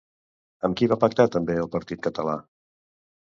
[0.69, 2.37] Amb qui va pactar també el partit català?